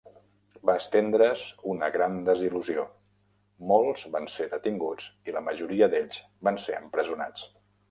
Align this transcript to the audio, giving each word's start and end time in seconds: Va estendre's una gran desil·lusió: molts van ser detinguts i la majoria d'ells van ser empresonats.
Va 0.67 0.75
estendre's 0.79 1.43
una 1.73 1.89
gran 1.95 2.15
desil·lusió: 2.29 2.87
molts 3.73 4.07
van 4.17 4.27
ser 4.39 4.49
detinguts 4.55 5.13
i 5.29 5.37
la 5.39 5.45
majoria 5.51 5.93
d'ells 5.95 6.21
van 6.49 6.61
ser 6.67 6.83
empresonats. 6.83 7.49